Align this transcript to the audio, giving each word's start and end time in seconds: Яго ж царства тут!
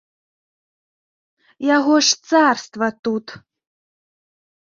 Яго 1.77 1.95
ж 2.07 2.31
царства 2.31 2.87
тут! 3.09 3.25